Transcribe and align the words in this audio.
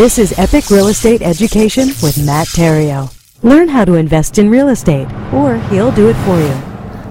This 0.00 0.16
is 0.18 0.32
Epic 0.38 0.70
Real 0.70 0.88
Estate 0.88 1.20
Education 1.20 1.88
with 2.02 2.24
Matt 2.24 2.46
Theriault. 2.46 3.12
Learn 3.42 3.68
how 3.68 3.84
to 3.84 3.96
invest 3.96 4.38
in 4.38 4.48
real 4.48 4.68
estate, 4.70 5.06
or 5.30 5.58
he'll 5.68 5.92
do 5.92 6.08
it 6.08 6.14
for 6.24 6.40
you. 6.40 6.54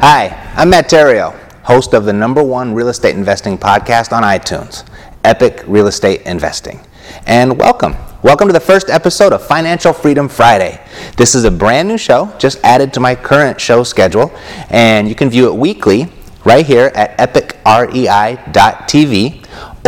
Hi, 0.01 0.51
I'm 0.55 0.71
Matt 0.71 0.89
Theriault, 0.89 1.35
host 1.61 1.93
of 1.93 2.05
the 2.05 2.13
number 2.13 2.41
one 2.41 2.73
real 2.73 2.87
estate 2.87 3.13
investing 3.15 3.59
podcast 3.59 4.11
on 4.11 4.23
iTunes, 4.23 4.85
Epic 5.23 5.63
Real 5.67 5.85
Estate 5.85 6.23
Investing. 6.23 6.79
And 7.27 7.59
welcome. 7.59 7.95
Welcome 8.23 8.47
to 8.47 8.53
the 8.53 8.59
first 8.59 8.89
episode 8.89 9.33
of 9.33 9.45
Financial 9.45 9.93
Freedom 9.93 10.27
Friday. 10.27 10.83
This 11.15 11.35
is 11.35 11.43
a 11.43 11.51
brand 11.51 11.87
new 11.87 11.99
show, 11.99 12.33
just 12.39 12.57
added 12.63 12.91
to 12.93 12.99
my 12.99 13.13
current 13.13 13.61
show 13.61 13.83
schedule, 13.83 14.31
and 14.71 15.07
you 15.07 15.13
can 15.13 15.29
view 15.29 15.47
it 15.47 15.55
weekly 15.55 16.11
right 16.43 16.65
here 16.65 16.91
at 16.95 17.15
epicrei.tv, 17.19 18.25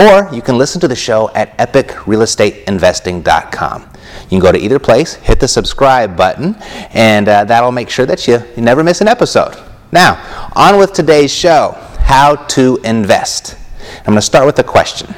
or 0.01 0.27
you 0.33 0.41
can 0.41 0.57
listen 0.57 0.81
to 0.81 0.87
the 0.87 0.95
show 0.95 1.29
at 1.35 1.55
epicrealestateinvesting.com. 1.57 3.89
You 4.23 4.29
can 4.29 4.39
go 4.39 4.51
to 4.51 4.57
either 4.57 4.79
place, 4.79 5.13
hit 5.15 5.39
the 5.39 5.47
subscribe 5.47 6.17
button, 6.17 6.55
and 6.91 7.29
uh, 7.29 7.43
that'll 7.43 7.71
make 7.71 7.89
sure 7.89 8.07
that 8.07 8.27
you, 8.27 8.41
you 8.55 8.63
never 8.63 8.83
miss 8.83 9.01
an 9.01 9.07
episode. 9.07 9.55
Now, 9.91 10.49
on 10.55 10.79
with 10.79 10.93
today's 10.93 11.31
show 11.31 11.75
how 11.99 12.35
to 12.35 12.79
invest. 12.83 13.57
I'm 13.99 14.05
going 14.05 14.15
to 14.15 14.21
start 14.21 14.47
with 14.47 14.57
a 14.59 14.63
question. 14.63 15.13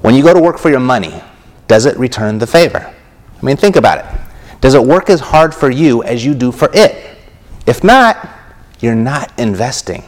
When 0.00 0.14
you 0.14 0.22
go 0.22 0.32
to 0.34 0.40
work 0.40 0.58
for 0.58 0.70
your 0.70 0.80
money, 0.80 1.22
does 1.68 1.86
it 1.86 1.96
return 1.98 2.38
the 2.38 2.46
favor? 2.46 2.94
I 3.40 3.44
mean, 3.44 3.56
think 3.56 3.76
about 3.76 3.98
it. 3.98 4.06
Does 4.60 4.74
it 4.74 4.82
work 4.82 5.08
as 5.08 5.20
hard 5.20 5.54
for 5.54 5.70
you 5.70 6.02
as 6.02 6.24
you 6.24 6.34
do 6.34 6.50
for 6.50 6.68
it? 6.74 7.16
If 7.66 7.84
not, 7.84 8.28
you're 8.80 8.96
not 8.96 9.32
investing 9.38 10.02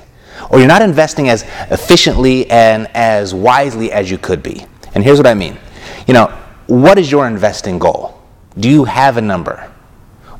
or 0.49 0.59
you're 0.59 0.69
not 0.69 0.83
investing 0.83 1.29
as 1.29 1.43
efficiently 1.71 2.51
and 2.51 2.87
as 2.95 3.35
wisely 3.35 3.93
as 3.93 4.10
you 4.10 4.19
could 4.19 4.43
be. 4.43 4.65
And 4.95 5.05
here's 5.05 5.19
what 5.19 5.27
I 5.27 5.35
mean. 5.35 5.59
You 6.07 6.15
know, 6.15 6.27
what 6.66 6.99
is 6.99 7.10
your 7.10 7.27
investing 7.27 7.79
goal? 7.79 8.21
Do 8.59 8.68
you 8.68 8.85
have 8.85 9.16
a 9.16 9.21
number? 9.21 9.71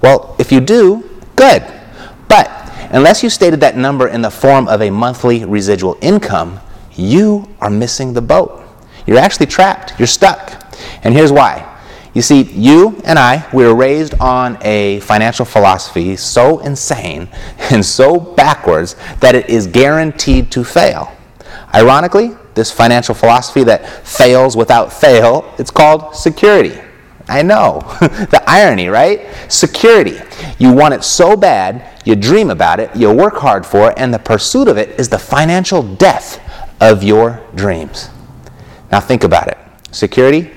Well, 0.03 0.35
if 0.39 0.51
you 0.51 0.61
do, 0.61 1.09
good. 1.37 1.65
But 2.29 2.49
unless 2.91 3.23
you 3.23 3.31
stated 3.31 3.61
that 3.61 3.77
number 3.77 4.09
in 4.09 4.23
the 4.23 4.31
form 4.31 4.69
of 4.69 4.83
a 4.83 4.91
monthly 4.91 5.45
residual 5.45 5.99
income, 6.01 6.61
you 6.93 7.49
are 7.61 7.71
missing 7.71 8.13
the 8.13 8.23
boat. 8.23 8.63
You're 9.07 9.19
actually 9.19 9.47
trapped. 9.47 9.99
You're 9.99 10.07
stuck. 10.07 10.75
And 11.03 11.15
here's 11.15 11.33
why. 11.33 11.67
You 12.13 12.23
see, 12.23 12.43
you 12.43 13.01
and 13.05 13.19
I, 13.19 13.49
we 13.53 13.65
were 13.65 13.75
raised 13.75 14.15
on 14.15 14.59
a 14.63 15.01
financial 15.01 15.45
philosophy 15.45 16.17
so 16.17 16.59
insane 16.59 17.29
and 17.71 17.85
so 17.85 18.19
backwards 18.19 18.97
that 19.21 19.35
it 19.35 19.49
is 19.49 19.67
guaranteed 19.67 20.51
to 20.53 20.65
fail. 20.65 21.17
Ironically, 21.75 22.33
this 22.55 22.73
financial 22.73 23.15
philosophy 23.15 23.63
that 23.65 24.07
fails 24.07 24.57
without 24.57 24.93
fail, 24.93 25.55
it's 25.59 25.71
called 25.71 26.15
security. 26.17 26.81
I 27.29 27.43
know. 27.43 27.81
the 28.01 28.43
irony, 28.47 28.89
right? 28.89 29.29
Security. 29.49 30.19
You 30.59 30.73
want 30.73 30.95
it 30.95 31.05
so 31.05 31.37
bad, 31.37 32.03
you 32.05 32.17
dream 32.17 32.51
about 32.51 32.81
it, 32.81 32.95
you 32.97 33.13
work 33.13 33.37
hard 33.37 33.65
for 33.65 33.91
it, 33.91 33.95
and 33.99 34.13
the 34.13 34.19
pursuit 34.19 34.67
of 34.67 34.79
it 34.79 34.99
is 34.99 35.09
the 35.09 35.19
financial 35.19 35.83
death 35.83 36.41
of 36.81 37.05
your 37.05 37.41
dreams. 37.55 38.11
Now 38.91 38.99
think 38.99 39.23
about 39.23 39.47
it. 39.47 39.59
Security, 39.93 40.51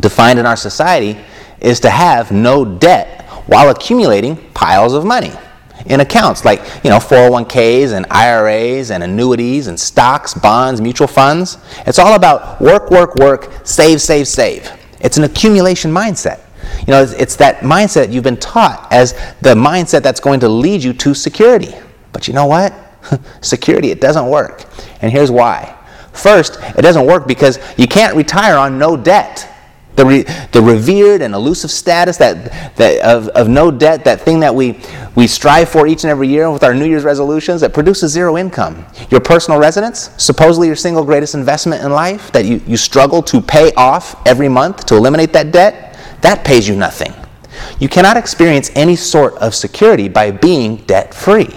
defined 0.00 0.38
in 0.38 0.46
our 0.46 0.56
society 0.56 1.18
is 1.60 1.80
to 1.80 1.90
have 1.90 2.32
no 2.32 2.64
debt 2.64 3.22
while 3.46 3.70
accumulating 3.70 4.36
piles 4.52 4.94
of 4.94 5.04
money 5.04 5.32
in 5.86 6.00
accounts 6.00 6.44
like 6.44 6.60
you 6.82 6.90
know 6.90 6.98
401ks 6.98 7.92
and 7.92 8.06
IRAs 8.10 8.90
and 8.90 9.02
annuities 9.02 9.66
and 9.66 9.78
stocks, 9.78 10.34
bonds, 10.34 10.80
mutual 10.80 11.06
funds. 11.06 11.58
It's 11.86 11.98
all 11.98 12.14
about 12.14 12.60
work, 12.60 12.90
work, 12.90 13.16
work, 13.16 13.52
save, 13.64 14.00
save, 14.00 14.28
save. 14.28 14.70
It's 15.00 15.16
an 15.16 15.24
accumulation 15.24 15.90
mindset. 15.90 16.40
You 16.86 16.92
know, 16.92 17.02
it's, 17.02 17.12
it's 17.12 17.36
that 17.36 17.60
mindset 17.60 18.10
you've 18.10 18.24
been 18.24 18.38
taught 18.38 18.88
as 18.90 19.12
the 19.42 19.54
mindset 19.54 20.02
that's 20.02 20.20
going 20.20 20.40
to 20.40 20.48
lead 20.48 20.82
you 20.82 20.92
to 20.94 21.14
security. 21.14 21.74
But 22.12 22.26
you 22.26 22.34
know 22.34 22.46
what? 22.46 22.74
security, 23.42 23.90
it 23.90 24.00
doesn't 24.00 24.26
work. 24.26 24.64
And 25.02 25.12
here's 25.12 25.30
why. 25.30 25.76
First, 26.12 26.58
it 26.78 26.82
doesn't 26.82 27.06
work 27.06 27.26
because 27.26 27.58
you 27.76 27.86
can't 27.86 28.16
retire 28.16 28.56
on 28.56 28.78
no 28.78 28.96
debt. 28.96 29.50
The, 29.96 30.04
re, 30.04 30.22
the 30.50 30.60
revered 30.60 31.22
and 31.22 31.34
elusive 31.34 31.70
status 31.70 32.16
that, 32.16 32.76
that 32.76 33.00
of, 33.02 33.28
of 33.28 33.48
no 33.48 33.70
debt, 33.70 34.04
that 34.04 34.20
thing 34.20 34.40
that 34.40 34.52
we, 34.52 34.80
we 35.14 35.28
strive 35.28 35.68
for 35.68 35.86
each 35.86 36.02
and 36.02 36.10
every 36.10 36.26
year 36.26 36.50
with 36.50 36.64
our 36.64 36.74
New 36.74 36.86
Year's 36.86 37.04
resolutions, 37.04 37.60
that 37.60 37.72
produces 37.72 38.10
zero 38.10 38.36
income. 38.36 38.84
Your 39.10 39.20
personal 39.20 39.60
residence, 39.60 40.10
supposedly 40.16 40.66
your 40.66 40.74
single 40.74 41.04
greatest 41.04 41.36
investment 41.36 41.84
in 41.84 41.92
life, 41.92 42.32
that 42.32 42.44
you, 42.44 42.60
you 42.66 42.76
struggle 42.76 43.22
to 43.22 43.40
pay 43.40 43.72
off 43.74 44.20
every 44.26 44.48
month 44.48 44.84
to 44.86 44.96
eliminate 44.96 45.32
that 45.32 45.52
debt, 45.52 45.96
that 46.22 46.44
pays 46.44 46.68
you 46.68 46.74
nothing. 46.74 47.14
You 47.78 47.88
cannot 47.88 48.16
experience 48.16 48.72
any 48.74 48.96
sort 48.96 49.34
of 49.34 49.54
security 49.54 50.08
by 50.08 50.32
being 50.32 50.76
debt 50.86 51.14
free. 51.14 51.54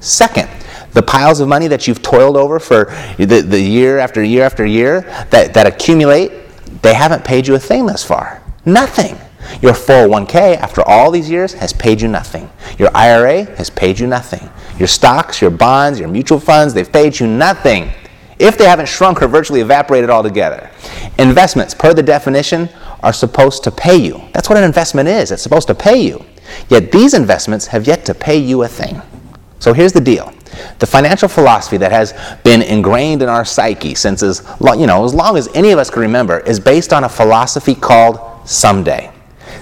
Second, 0.00 0.48
the 0.92 1.02
piles 1.02 1.40
of 1.40 1.48
money 1.48 1.68
that 1.68 1.88
you've 1.88 2.02
toiled 2.02 2.36
over 2.36 2.60
for 2.60 2.86
the, 3.16 3.40
the 3.40 3.60
year 3.60 3.98
after 3.98 4.22
year 4.22 4.44
after 4.44 4.64
year 4.64 5.02
that, 5.30 5.54
that 5.54 5.66
accumulate 5.66 6.41
they 6.82 6.94
haven't 6.94 7.24
paid 7.24 7.46
you 7.46 7.54
a 7.54 7.58
thing 7.58 7.86
thus 7.86 8.04
far. 8.04 8.42
Nothing. 8.64 9.18
Your 9.60 9.72
401k, 9.72 10.56
after 10.56 10.82
all 10.82 11.10
these 11.10 11.28
years, 11.28 11.52
has 11.54 11.72
paid 11.72 12.00
you 12.00 12.08
nothing. 12.08 12.48
Your 12.78 12.90
IRA 12.94 13.44
has 13.56 13.70
paid 13.70 13.98
you 13.98 14.06
nothing. 14.06 14.48
Your 14.78 14.88
stocks, 14.88 15.40
your 15.40 15.50
bonds, 15.50 15.98
your 15.98 16.08
mutual 16.08 16.40
funds, 16.40 16.74
they've 16.74 16.90
paid 16.90 17.18
you 17.18 17.26
nothing 17.26 17.90
if 18.38 18.58
they 18.58 18.64
haven't 18.64 18.88
shrunk 18.88 19.22
or 19.22 19.28
virtually 19.28 19.60
evaporated 19.60 20.10
altogether. 20.10 20.70
Investments, 21.18 21.74
per 21.74 21.94
the 21.94 22.02
definition, 22.02 22.68
are 23.02 23.12
supposed 23.12 23.62
to 23.64 23.70
pay 23.70 23.96
you. 23.96 24.20
That's 24.32 24.48
what 24.48 24.58
an 24.58 24.64
investment 24.64 25.08
is. 25.08 25.30
It's 25.30 25.42
supposed 25.42 25.68
to 25.68 25.74
pay 25.74 26.00
you. 26.00 26.24
Yet 26.68 26.90
these 26.90 27.14
investments 27.14 27.66
have 27.68 27.86
yet 27.86 28.04
to 28.06 28.14
pay 28.14 28.36
you 28.36 28.62
a 28.62 28.68
thing. 28.68 29.00
So 29.58 29.72
here's 29.72 29.92
the 29.92 30.00
deal. 30.00 30.32
The 30.78 30.86
financial 30.86 31.28
philosophy 31.28 31.76
that 31.78 31.92
has 31.92 32.12
been 32.44 32.62
ingrained 32.62 33.22
in 33.22 33.28
our 33.28 33.44
psyche 33.44 33.94
since 33.94 34.22
as 34.22 34.42
long, 34.60 34.80
you 34.80 34.86
know, 34.86 35.04
as 35.04 35.14
long 35.14 35.36
as 35.36 35.48
any 35.54 35.70
of 35.70 35.78
us 35.78 35.90
can 35.90 36.02
remember 36.02 36.40
is 36.40 36.60
based 36.60 36.92
on 36.92 37.04
a 37.04 37.08
philosophy 37.08 37.74
called 37.74 38.18
someday. 38.48 39.10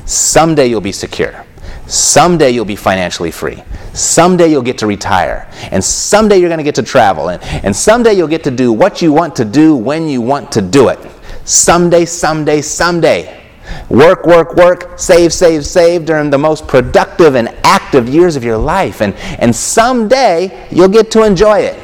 Someday 0.07 0.67
you'll 0.67 0.81
be 0.81 0.93
secure. 0.93 1.45
Someday 1.87 2.51
you'll 2.51 2.65
be 2.65 2.77
financially 2.77 3.31
free. 3.31 3.63
Someday 3.95 4.49
you'll 4.49 4.63
get 4.63 4.79
to 4.79 4.87
retire. 4.87 5.49
And 5.73 5.83
someday 5.83 6.39
you're 6.39 6.49
going 6.49 6.59
to 6.59 6.65
get 6.65 6.77
to 6.77 6.83
travel. 6.83 7.31
And, 7.31 7.43
and 7.43 7.75
someday 7.75 8.15
you'll 8.15 8.29
get 8.29 8.45
to 8.45 8.51
do 8.51 8.73
what 8.73 9.03
you 9.03 9.13
want 9.13 9.35
to 9.37 9.45
do 9.45 9.75
when 9.75 10.09
you 10.09 10.21
want 10.21 10.53
to 10.53 10.63
do 10.63 10.89
it. 10.89 10.99
Someday, 11.45 12.05
someday, 12.05 12.63
someday. 12.63 13.40
Work, 13.89 14.27
work, 14.27 14.55
work, 14.55 14.99
save, 14.99 15.33
save, 15.33 15.67
save 15.67 16.05
during 16.05 16.31
the 16.31 16.39
most 16.39 16.67
productive 16.67 17.35
and 17.35 17.49
active 17.65 18.09
years 18.09 18.37
of 18.37 18.45
your 18.45 18.59
life. 18.59 19.03
And, 19.03 19.15
and 19.15 19.55
someday 19.55 20.69
you'll 20.71 20.89
get 20.89 21.11
to 21.13 21.25
enjoy 21.25 21.61
it. 21.61 21.79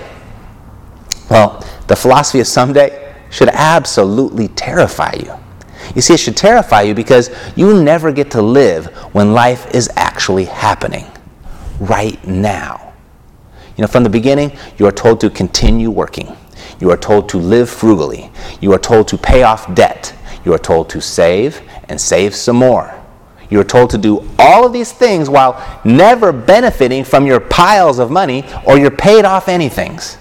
Well, 1.31 1.67
the 1.89 1.97
philosophy 1.97 2.41
of 2.41 2.47
someday 2.47 3.15
should 3.31 3.49
absolutely 3.49 4.49
terrify 4.49 5.15
you. 5.15 5.33
You 5.95 6.03
see, 6.03 6.15
it 6.15 6.21
should 6.21 6.37
terrify 6.37 6.83
you 6.83 6.95
because 6.95 7.31
you 7.55 7.83
never 7.83 8.13
get 8.13 8.31
to 8.33 8.43
live 8.43 8.87
when 9.15 9.33
life 9.33 9.75
is 9.75 9.91
actually 9.97 10.45
happening 10.45 11.07
right 11.81 12.25
now. 12.27 12.93
You 13.77 13.83
know, 13.83 13.89
from 13.89 14.03
the 14.05 14.11
beginning, 14.11 14.57
you 14.79 14.87
are 14.87 14.93
told 14.93 15.21
to 15.21 15.31
continue 15.31 15.91
working. 15.91 16.35
You 16.81 16.91
are 16.91 16.97
told 16.97 17.29
to 17.31 17.39
live 17.39 17.71
frugally. 17.71 18.31
You 18.61 18.73
are 18.73 18.79
told 18.79 19.09
to 19.09 19.19
pay 19.19 19.43
off 19.43 19.75
debt. 19.75 20.15
You 20.45 20.53
are 20.55 20.59
told 20.59 20.89
to 20.91 21.01
save 21.01 21.61
and 21.89 22.01
save 22.01 22.35
some 22.35 22.57
more. 22.57 22.93
You 23.49 23.61
are 23.61 23.65
told 23.65 23.91
to 23.91 23.99
do 23.99 24.29
all 24.39 24.67
of 24.67 24.73
these 24.73 24.93
things 24.93 25.31
while 25.31 25.81
never 25.85 26.33
benefiting 26.33 27.05
from 27.05 27.27
your 27.27 27.41
piles 27.41 27.99
of 27.99 28.11
money 28.11 28.45
or 28.67 28.79
your 28.79 28.91
paid 28.91 29.25
off 29.25 29.47
anythings. 29.47 30.19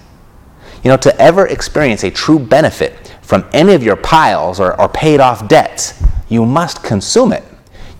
You 0.83 0.89
know, 0.89 0.97
to 0.97 1.19
ever 1.19 1.47
experience 1.47 2.03
a 2.03 2.11
true 2.11 2.37
benefit 2.37 3.15
from 3.21 3.45
any 3.53 3.73
of 3.73 3.81
your 3.81 3.95
piles 3.95 4.59
or, 4.59 4.79
or 4.79 4.87
paid 4.87 5.19
off 5.19 5.47
debts, 5.47 6.01
you 6.29 6.45
must 6.45 6.83
consume 6.83 7.33
it. 7.33 7.43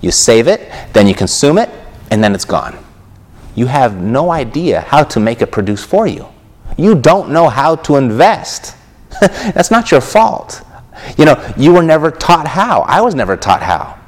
You 0.02 0.12
save 0.12 0.48
it, 0.48 0.72
then 0.94 1.08
you 1.08 1.16
consume 1.16 1.58
it, 1.58 1.70
and 2.12 2.24
then 2.24 2.36
it's 2.36 2.46
gone. 2.46 2.78
You 3.56 3.66
have 3.66 4.00
no 4.00 4.30
idea 4.30 4.82
how 4.82 5.04
to 5.06 5.20
make 5.20 5.42
it 5.42 5.52
produce 5.52 5.84
for 5.84 6.06
you. 6.06 6.28
You 6.78 6.96
don't 6.96 7.30
know 7.30 7.50
how 7.50 7.76
to 7.78 7.96
invest. 7.96 8.76
That's 9.22 9.72
not 9.72 9.92
your 9.92 10.02
fault. 10.02 10.62
You 11.18 11.26
know, 11.26 11.54
you 11.58 11.74
were 11.74 11.84
never 11.84 12.12
taught 12.12 12.48
how. 12.48 12.82
I 12.82 13.02
was 13.02 13.16
never 13.16 13.38
taught 13.38 13.62
how. 13.62 14.00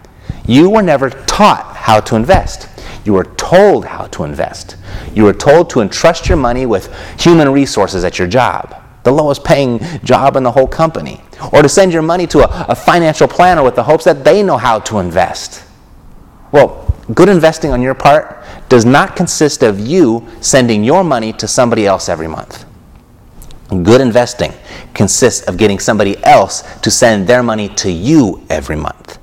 You 0.46 0.70
were 0.70 0.82
never 0.82 1.10
taught 1.10 1.76
how 1.76 2.00
to 2.02 2.16
invest. 2.16 2.70
You 3.06 3.14
were 3.14 3.26
told 3.26 3.86
how 3.86 4.08
to 4.08 4.24
invest. 4.24 4.76
You 5.14 5.24
were 5.24 5.34
told 5.34 5.70
to 5.72 5.82
entrust 5.82 6.28
your 6.28 6.38
money 6.38 6.66
with 6.66 6.94
human 7.20 7.50
resources 7.50 8.04
at 8.04 8.20
your 8.20 8.28
job, 8.28 8.76
the 9.04 9.12
lowest 9.12 9.44
paying 9.44 9.80
job 10.04 10.36
in 10.36 10.44
the 10.44 10.52
whole 10.52 10.68
company, 10.68 11.22
or 11.54 11.62
to 11.62 11.70
send 11.70 11.94
your 11.94 12.02
money 12.02 12.28
to 12.28 12.40
a, 12.40 12.66
a 12.70 12.76
financial 12.76 13.28
planner 13.28 13.64
with 13.64 13.76
the 13.76 13.84
hopes 13.84 14.04
that 14.06 14.24
they 14.24 14.44
know 14.44 14.58
how 14.58 14.80
to 14.80 15.00
invest. 15.00 15.64
Well, 16.52 16.87
good 17.14 17.30
investing 17.30 17.72
on 17.72 17.82
your 17.82 17.94
part 17.94 18.44
does 18.70 18.86
not 18.86 19.16
consist 19.16 19.64
of 19.64 19.80
you 19.80 20.28
sending 20.42 20.84
your 20.84 21.04
money 21.04 21.34
to 21.34 21.48
somebody 21.48 21.86
else 21.86 22.10
every 22.10 22.28
month. 22.28 22.66
Good 23.70 24.02
investing 24.02 24.54
consists 24.94 25.48
of 25.48 25.58
getting 25.58 25.80
somebody 25.80 26.24
else 26.24 26.64
to 26.80 26.90
send 26.90 27.28
their 27.28 27.44
money 27.44 27.70
to 27.76 27.92
you 27.92 28.46
every 28.50 28.78
month. 28.78 29.20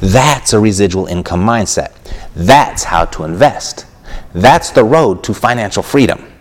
That's 0.00 0.52
a 0.52 0.60
residual 0.60 1.06
income 1.06 1.44
mindset. 1.44 1.92
That's 2.34 2.84
how 2.84 3.04
to 3.06 3.24
invest. 3.24 3.86
That's 4.34 4.70
the 4.70 4.84
road 4.84 5.22
to 5.24 5.34
financial 5.34 5.82
freedom. 5.82 6.32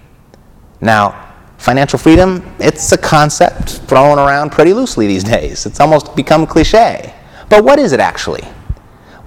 Now, 0.81 1.33
financial 1.57 1.99
freedom, 1.99 2.55
it's 2.59 2.91
a 2.91 2.97
concept 2.97 3.69
thrown 3.87 4.19
around 4.19 4.51
pretty 4.51 4.73
loosely 4.73 5.07
these 5.07 5.23
days. 5.23 5.65
It's 5.65 5.79
almost 5.79 6.15
become 6.15 6.45
cliche. 6.45 7.13
But 7.49 7.63
what 7.63 7.79
is 7.79 7.93
it 7.93 7.99
actually? 7.99 8.43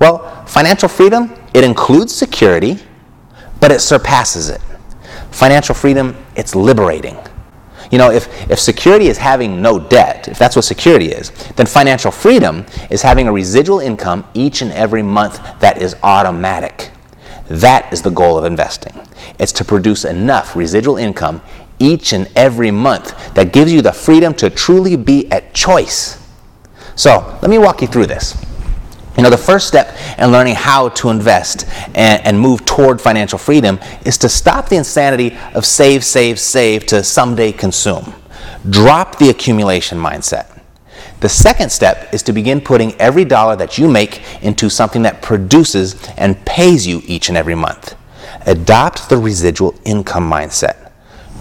Well, 0.01 0.45
financial 0.47 0.89
freedom, 0.89 1.35
it 1.55 1.65
includes 1.65 2.15
security, 2.15 2.79
but 3.61 3.71
it 3.71 3.81
surpasses 3.81 4.49
it. 4.49 4.61
Financial 5.31 5.75
freedom, 5.75 6.17
it's 6.37 6.55
liberating. 6.55 7.17
You 7.91 7.99
know, 7.99 8.11
if, 8.11 8.51
if 8.51 8.59
security 8.59 9.07
is 9.07 9.17
having 9.17 9.63
no 9.63 9.79
debt, 9.79 10.29
if 10.29 10.39
that's 10.39 10.57
what 10.57 10.65
security 10.65 11.07
is, 11.07 11.31
then 11.57 11.67
financial 11.67 12.11
freedom 12.11 12.67
is 12.91 13.01
having 13.03 13.29
a 13.29 13.33
residual 13.33 13.81
income 13.81 14.27
each 14.35 14.61
and 14.61 14.73
every 14.73 15.03
month 15.03 15.41
that 15.61 15.81
is 15.81 15.97
automatic. 16.03 16.91
That 17.49 17.91
is 17.93 18.03
the 18.03 18.11
goal 18.11 18.37
of 18.37 18.45
investing. 18.45 18.93
It's 19.39 19.53
to 19.53 19.65
produce 19.65 20.05
enough 20.05 20.55
residual 20.55 20.99
income 20.99 21.41
each 21.79 22.13
and 22.13 22.31
every 22.37 22.71
month 22.71 23.35
that 23.35 23.53
gives 23.53 23.73
you 23.73 23.81
the 23.81 23.93
freedom 23.93 24.35
to 24.35 24.51
truly 24.51 24.97
be 24.97 25.31
at 25.31 25.55
choice. 25.55 26.23
So, 26.95 27.39
let 27.41 27.49
me 27.51 27.59
walk 27.59 27.81
you 27.81 27.87
through 27.89 28.07
this. 28.07 28.37
You 29.17 29.25
know, 29.25 29.31
the 29.31 29.37
first 29.37 29.67
step 29.67 29.97
in 30.17 30.31
learning 30.31 30.55
how 30.55 30.91
to 30.91 31.11
invest 31.11 31.67
and, 31.95 32.25
and, 32.25 32.39
move 32.39 32.65
toward 32.65 33.01
financial 33.01 33.39
freedom 33.39 33.81
is 34.05 34.17
to 34.19 34.29
stop 34.29 34.69
the 34.69 34.77
insanity 34.77 35.37
of 35.55 35.67
save, 35.67 36.05
save, 36.05 36.39
save 36.39 36.87
to 36.87 37.03
someday 37.03 37.51
consume. 37.51 38.15
Drop 38.71 39.19
the 39.19 39.31
accumulation 39.31 39.99
mindset. 39.99 40.59
The 41.21 41.29
second 41.29 41.71
step 41.71 42.15
is 42.15 42.23
to 42.25 42.33
begin 42.33 42.61
putting 42.61 42.95
every 43.01 43.25
dollar 43.25 43.57
that 43.57 43.77
you 43.77 43.89
make 43.89 44.23
into 44.43 44.71
something 44.71 45.03
that 45.03 45.21
produces 45.21 45.97
and 46.17 46.45
pays 46.45 46.87
you 46.87 47.03
each 47.05 47.29
and 47.29 47.37
every 47.37 47.57
month. 47.57 47.97
Adopt 48.47 49.09
the 49.09 49.19
residual 49.19 49.75
income 49.85 50.31
mindset. 50.31 50.93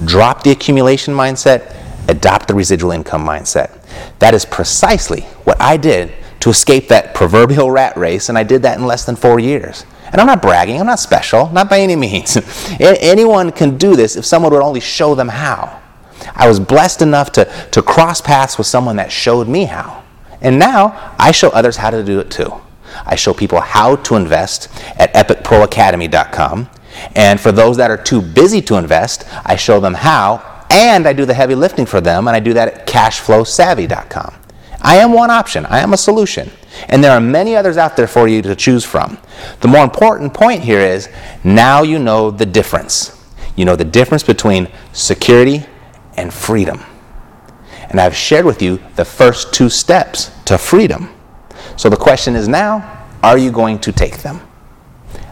Drop 0.05 0.41
the 0.41 0.51
accumulation 0.51 1.13
mindset, 1.13 1.75
adopt 2.07 2.47
the 2.47 2.55
residual 2.55 2.91
income 2.91 3.25
mindset. 3.25 3.71
That 4.17 4.33
is 4.33 4.45
precisely 4.45 5.21
what 5.43 5.59
I 5.61 5.77
did 5.77 6.13
to 6.47 6.51
escape 6.51 6.87
that 6.87 7.13
proverbial 7.13 7.69
rat 7.69 7.97
race, 7.97 8.29
and 8.29 8.37
I 8.37 8.43
did 8.43 8.61
that 8.61 8.77
in 8.77 8.85
less 8.85 9.03
than 9.03 9.17
four 9.17 9.37
years. 9.37 9.85
And 10.05 10.21
I'm 10.21 10.27
not 10.27 10.41
bragging, 10.41 10.79
I'm 10.79 10.85
not 10.85 10.97
special, 10.97 11.49
not 11.49 11.69
by 11.69 11.81
any 11.81 11.97
means. 11.97 12.37
Anyone 12.79 13.51
can 13.51 13.77
do 13.77 13.97
this 13.97 14.15
if 14.15 14.23
someone 14.23 14.53
would 14.53 14.63
only 14.63 14.79
show 14.79 15.13
them 15.13 15.27
how. 15.27 15.81
I 16.33 16.47
was 16.47 16.61
blessed 16.61 17.01
enough 17.01 17.33
to, 17.33 17.43
to 17.71 17.81
cross 17.81 18.21
paths 18.21 18.57
with 18.57 18.65
someone 18.65 18.95
that 18.95 19.11
showed 19.11 19.49
me 19.49 19.65
how. 19.65 20.05
And 20.39 20.57
now 20.57 21.13
I 21.19 21.33
show 21.33 21.49
others 21.49 21.75
how 21.75 21.89
to 21.89 22.01
do 22.01 22.21
it 22.21 22.31
too. 22.31 22.53
I 23.05 23.15
show 23.15 23.33
people 23.33 23.59
how 23.59 23.97
to 23.97 24.15
invest 24.15 24.69
at 24.97 25.13
epicproacademy.com. 25.15 26.69
And 27.13 27.41
for 27.41 27.51
those 27.51 27.75
that 27.75 27.91
are 27.91 28.01
too 28.01 28.21
busy 28.21 28.61
to 28.61 28.75
invest, 28.75 29.25
I 29.43 29.57
show 29.57 29.81
them 29.81 29.95
how, 29.95 30.65
and 30.69 31.09
I 31.09 31.11
do 31.11 31.25
the 31.25 31.33
heavy 31.33 31.55
lifting 31.55 31.85
for 31.85 31.99
them, 31.99 32.25
and 32.25 32.37
I 32.37 32.39
do 32.39 32.53
that 32.53 32.67
at 32.69 32.87
cashflowsavvy.com. 32.87 34.36
I 34.87 34.95
am 34.95 35.11
one 35.11 35.29
option, 35.29 35.65
I 35.65 35.79
am 35.79 35.91
a 35.91 35.97
solution. 35.97 36.49
And 36.87 37.03
there 37.03 37.11
are 37.11 37.19
many 37.19 37.57
others 37.57 37.75
out 37.75 37.97
there 37.97 38.07
for 38.07 38.29
you 38.29 38.41
to 38.43 38.55
choose 38.55 38.85
from. 38.85 39.17
The 39.59 39.67
more 39.67 39.83
important 39.83 40.33
point 40.33 40.61
here 40.61 40.79
is 40.79 41.09
now 41.43 41.81
you 41.81 41.99
know 41.99 42.31
the 42.31 42.45
difference. 42.45 43.21
You 43.57 43.65
know 43.65 43.75
the 43.75 43.83
difference 43.83 44.23
between 44.23 44.69
security 44.93 45.65
and 46.15 46.33
freedom. 46.33 46.81
And 47.89 47.99
I've 47.99 48.15
shared 48.15 48.45
with 48.45 48.61
you 48.61 48.79
the 48.95 49.03
first 49.03 49.53
two 49.53 49.67
steps 49.67 50.31
to 50.45 50.57
freedom. 50.57 51.13
So 51.75 51.89
the 51.89 51.97
question 51.97 52.37
is 52.37 52.47
now, 52.47 53.09
are 53.21 53.37
you 53.37 53.51
going 53.51 53.79
to 53.79 53.91
take 53.91 54.19
them? 54.19 54.39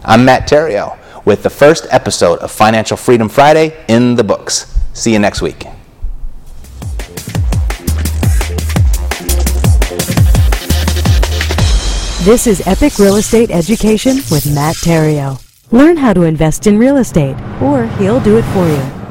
I'm 0.04 0.26
Matt 0.26 0.50
Theriault 0.50 0.98
with 1.24 1.44
the 1.44 1.50
first 1.50 1.88
episode 1.92 2.40
of 2.40 2.52
Financial 2.52 2.98
Freedom 2.98 3.30
Friday 3.30 3.86
in 3.88 4.16
the 4.16 4.24
books. 4.26 4.78
See 4.92 5.14
you 5.14 5.20
next 5.20 5.42
week. 5.42 5.64
This 12.26 12.48
is 12.48 12.66
Epic 12.66 12.98
Real 12.98 13.18
Estate 13.18 13.52
Education 13.52 14.16
with 14.32 14.52
Matt 14.52 14.76
Theriault. 14.78 15.46
Learn 15.72 15.96
how 15.96 16.12
to 16.12 16.24
invest 16.24 16.66
in 16.66 16.80
real 16.80 16.98
estate, 16.98 17.36
or 17.62 17.86
he'll 18.00 18.20
do 18.20 18.38
it 18.40 18.46
for 18.46 18.68
you. 18.68 18.96